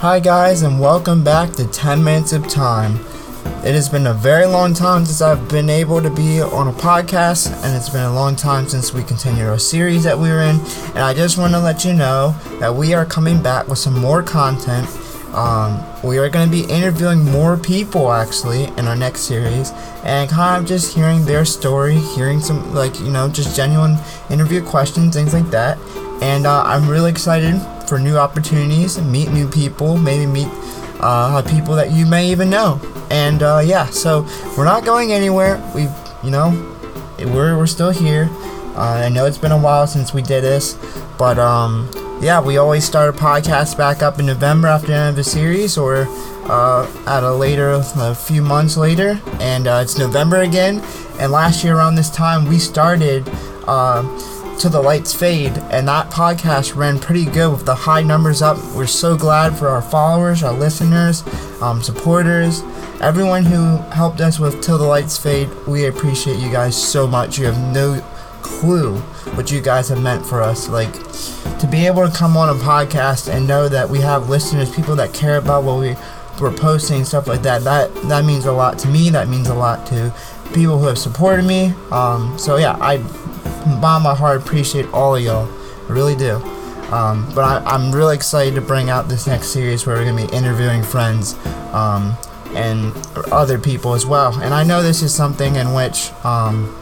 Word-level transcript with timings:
Hi, 0.00 0.20
guys, 0.20 0.60
and 0.60 0.78
welcome 0.78 1.24
back 1.24 1.52
to 1.52 1.66
10 1.66 2.04
Minutes 2.04 2.34
of 2.34 2.46
Time. 2.46 2.96
It 3.64 3.74
has 3.74 3.88
been 3.88 4.06
a 4.06 4.12
very 4.12 4.44
long 4.44 4.74
time 4.74 5.06
since 5.06 5.22
I've 5.22 5.48
been 5.48 5.70
able 5.70 6.02
to 6.02 6.10
be 6.10 6.42
on 6.42 6.68
a 6.68 6.72
podcast, 6.72 7.50
and 7.64 7.74
it's 7.74 7.88
been 7.88 8.04
a 8.04 8.12
long 8.12 8.36
time 8.36 8.68
since 8.68 8.92
we 8.92 9.02
continued 9.02 9.46
our 9.46 9.58
series 9.58 10.04
that 10.04 10.18
we 10.18 10.28
were 10.28 10.42
in. 10.42 10.60
And 10.88 10.98
I 10.98 11.14
just 11.14 11.38
want 11.38 11.54
to 11.54 11.60
let 11.60 11.82
you 11.82 11.94
know 11.94 12.34
that 12.60 12.74
we 12.74 12.92
are 12.92 13.06
coming 13.06 13.42
back 13.42 13.68
with 13.68 13.78
some 13.78 13.98
more 13.98 14.22
content. 14.22 14.86
Um, 15.34 15.82
we 16.04 16.18
are 16.18 16.28
going 16.28 16.50
to 16.50 16.52
be 16.52 16.70
interviewing 16.70 17.24
more 17.24 17.56
people 17.56 18.12
actually 18.12 18.64
in 18.64 18.86
our 18.86 18.96
next 18.96 19.22
series, 19.22 19.70
and 20.04 20.28
kind 20.28 20.62
of 20.62 20.68
just 20.68 20.94
hearing 20.94 21.24
their 21.24 21.46
story, 21.46 21.96
hearing 21.96 22.40
some, 22.40 22.74
like, 22.74 23.00
you 23.00 23.10
know, 23.10 23.30
just 23.30 23.56
genuine 23.56 23.96
interview 24.28 24.62
questions, 24.62 25.14
things 25.14 25.32
like 25.32 25.48
that. 25.52 25.78
And 26.20 26.46
uh, 26.46 26.64
I'm 26.64 26.86
really 26.86 27.10
excited 27.10 27.62
for 27.88 27.98
new 27.98 28.16
opportunities, 28.16 28.96
and 28.96 29.10
meet 29.10 29.30
new 29.30 29.48
people, 29.48 29.96
maybe 29.96 30.26
meet 30.26 30.48
uh, 31.00 31.42
people 31.42 31.74
that 31.74 31.92
you 31.92 32.06
may 32.06 32.30
even 32.30 32.50
know. 32.50 32.80
And 33.10 33.42
uh, 33.42 33.62
yeah, 33.64 33.86
so 33.86 34.26
we're 34.56 34.64
not 34.64 34.84
going 34.84 35.12
anywhere. 35.12 35.62
We, 35.74 35.82
you 36.22 36.30
know, 36.30 36.50
we're 37.18 37.56
we're 37.56 37.66
still 37.66 37.90
here. 37.90 38.28
Uh, 38.74 39.04
I 39.06 39.08
know 39.08 39.24
it's 39.26 39.38
been 39.38 39.52
a 39.52 39.58
while 39.58 39.86
since 39.86 40.12
we 40.12 40.22
did 40.22 40.42
this, 40.42 40.76
but 41.18 41.38
um, 41.38 41.90
yeah, 42.20 42.40
we 42.40 42.58
always 42.58 42.84
start 42.84 43.14
a 43.14 43.18
podcast 43.18 43.76
back 43.76 44.02
up 44.02 44.18
in 44.18 44.26
November 44.26 44.68
after 44.68 44.88
the 44.88 44.94
end 44.94 45.10
of 45.10 45.16
the 45.16 45.24
series, 45.24 45.78
or 45.78 46.06
uh, 46.48 46.90
at 47.06 47.22
a 47.22 47.32
later, 47.32 47.70
a 47.96 48.14
few 48.14 48.42
months 48.42 48.76
later, 48.76 49.20
and 49.40 49.66
uh, 49.66 49.80
it's 49.82 49.98
November 49.98 50.42
again. 50.42 50.82
And 51.18 51.32
last 51.32 51.64
year 51.64 51.76
around 51.76 51.94
this 51.94 52.10
time, 52.10 52.46
we 52.46 52.58
started. 52.58 53.28
Uh, 53.66 54.02
to 54.58 54.68
the 54.70 54.80
lights 54.80 55.12
fade 55.12 55.52
and 55.70 55.86
that 55.86 56.10
podcast 56.10 56.74
ran 56.74 56.98
pretty 56.98 57.26
good 57.26 57.52
with 57.52 57.66
the 57.66 57.74
high 57.74 58.02
numbers 58.02 58.40
up. 58.40 58.56
We're 58.74 58.86
so 58.86 59.16
glad 59.16 59.56
for 59.58 59.68
our 59.68 59.82
followers 59.82 60.42
our 60.42 60.52
listeners 60.52 61.22
um, 61.60 61.82
supporters 61.82 62.62
everyone 63.00 63.44
who 63.44 63.76
helped 63.92 64.20
us 64.20 64.38
with 64.38 64.62
till 64.62 64.78
the 64.78 64.86
lights 64.86 65.18
fade. 65.18 65.50
We 65.66 65.86
appreciate 65.86 66.38
you 66.38 66.50
guys 66.50 66.80
so 66.80 67.06
much. 67.06 67.38
You 67.38 67.46
have 67.46 67.74
no 67.74 68.00
clue 68.42 68.96
what 69.34 69.50
you 69.50 69.60
guys 69.60 69.90
have 69.90 70.02
meant 70.02 70.24
for 70.24 70.40
us. 70.40 70.68
Like 70.68 70.92
to 71.58 71.68
be 71.70 71.86
able 71.86 72.08
to 72.08 72.14
come 72.14 72.36
on 72.36 72.48
a 72.48 72.54
podcast 72.54 73.32
and 73.32 73.46
know 73.46 73.68
that 73.68 73.88
we 73.88 74.00
have 74.00 74.30
listeners 74.30 74.74
people 74.74 74.96
that 74.96 75.12
care 75.12 75.36
about 75.36 75.64
what 75.64 75.78
we 75.80 75.96
we're 76.40 76.52
posting 76.52 77.02
stuff 77.02 77.26
like 77.26 77.40
that 77.42 77.64
that 77.64 77.94
that 78.08 78.24
means 78.24 78.46
a 78.46 78.52
lot 78.52 78.78
to 78.78 78.88
me. 78.88 79.10
That 79.10 79.28
means 79.28 79.48
a 79.48 79.54
lot 79.54 79.86
to 79.88 80.14
people 80.54 80.78
who 80.78 80.86
have 80.86 80.98
supported 80.98 81.44
me. 81.44 81.74
Um, 81.90 82.38
so 82.38 82.56
yeah 82.56 82.76
i 82.80 82.96
bottom 83.66 83.84
of 83.84 84.02
my 84.02 84.14
heart 84.14 84.40
appreciate 84.40 84.86
all 84.92 85.16
of 85.16 85.22
y'all. 85.22 85.48
I 85.88 85.92
really 85.92 86.16
do. 86.16 86.36
Um, 86.92 87.30
but 87.34 87.66
I, 87.66 87.74
am 87.74 87.90
really 87.90 88.14
excited 88.14 88.54
to 88.54 88.60
bring 88.60 88.90
out 88.90 89.08
this 89.08 89.26
next 89.26 89.48
series 89.48 89.86
where 89.86 89.96
we're 89.96 90.04
going 90.04 90.24
to 90.24 90.26
be 90.28 90.36
interviewing 90.36 90.84
friends 90.84 91.34
um, 91.72 92.16
and 92.54 92.94
other 93.32 93.58
people 93.58 93.94
as 93.94 94.06
well. 94.06 94.32
And 94.40 94.54
I 94.54 94.62
know 94.62 94.82
this 94.82 95.02
is 95.02 95.12
something 95.12 95.56
in 95.56 95.74
which 95.74 96.12
um, 96.24 96.72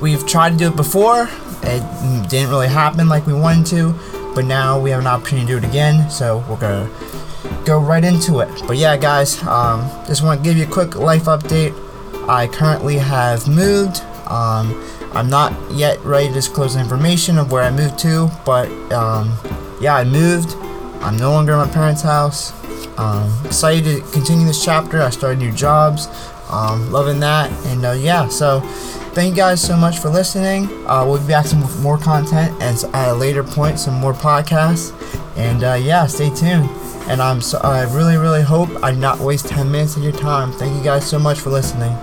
we've 0.00 0.26
tried 0.26 0.50
to 0.52 0.56
do 0.56 0.68
it 0.68 0.76
before. 0.76 1.28
It 1.64 2.30
didn't 2.30 2.48
really 2.48 2.68
happen 2.68 3.08
like 3.08 3.26
we 3.26 3.34
wanted 3.34 3.66
to, 3.66 4.32
but 4.34 4.46
now 4.46 4.80
we 4.80 4.90
have 4.90 5.00
an 5.00 5.06
opportunity 5.06 5.46
to 5.48 5.60
do 5.60 5.66
it 5.66 5.68
again. 5.68 6.08
So 6.10 6.38
we're 6.48 6.56
going 6.56 6.88
to 6.88 7.64
go 7.66 7.78
right 7.78 8.04
into 8.04 8.40
it. 8.40 8.48
But 8.66 8.78
yeah, 8.78 8.96
guys, 8.96 9.42
um, 9.42 9.88
just 10.06 10.22
want 10.22 10.40
to 10.40 10.44
give 10.44 10.56
you 10.56 10.64
a 10.64 10.70
quick 10.70 10.96
life 10.96 11.24
update. 11.24 11.78
I 12.26 12.46
currently 12.46 12.96
have 12.96 13.46
moved. 13.46 14.02
Um, 14.26 14.82
I'm 15.12 15.28
not 15.28 15.52
yet 15.72 15.98
ready 16.00 16.28
to 16.28 16.34
disclose 16.34 16.76
information 16.76 17.38
of 17.38 17.52
where 17.52 17.62
I 17.62 17.70
moved 17.70 17.98
to, 18.00 18.30
but 18.44 18.68
um, 18.92 19.36
yeah, 19.80 19.94
I 19.94 20.04
moved. 20.04 20.54
I'm 21.02 21.16
no 21.16 21.30
longer 21.32 21.52
in 21.52 21.58
my 21.58 21.68
parents' 21.68 22.02
house. 22.02 22.52
Um, 22.98 23.32
excited 23.44 23.84
to 23.84 24.00
continue 24.12 24.46
this 24.46 24.64
chapter. 24.64 25.02
I 25.02 25.10
started 25.10 25.38
new 25.38 25.52
jobs. 25.52 26.08
Um, 26.50 26.90
loving 26.92 27.20
that. 27.20 27.50
And 27.66 27.84
uh, 27.84 27.92
yeah, 27.92 28.28
so 28.28 28.60
thank 29.14 29.30
you 29.30 29.36
guys 29.36 29.60
so 29.60 29.76
much 29.76 29.98
for 29.98 30.08
listening. 30.08 30.68
Uh, 30.86 31.04
we'll 31.06 31.20
be 31.20 31.28
back 31.28 31.44
with 31.44 31.80
more 31.80 31.98
content 31.98 32.60
and 32.62 32.94
at 32.94 33.10
a 33.10 33.14
later 33.14 33.42
point, 33.42 33.78
some 33.78 33.94
more 33.94 34.12
podcasts. 34.12 34.92
And 35.36 35.64
uh, 35.64 35.74
yeah, 35.74 36.06
stay 36.06 36.30
tuned. 36.30 36.68
And 37.08 37.20
I'm 37.20 37.40
so, 37.40 37.58
I 37.58 37.82
really, 37.94 38.16
really 38.16 38.42
hope 38.42 38.70
I 38.82 38.92
did 38.92 39.00
not 39.00 39.18
waste 39.18 39.48
10 39.48 39.70
minutes 39.70 39.96
of 39.96 40.02
your 40.02 40.12
time. 40.12 40.52
Thank 40.52 40.76
you 40.76 40.82
guys 40.82 41.06
so 41.06 41.18
much 41.18 41.38
for 41.40 41.50
listening. 41.50 41.94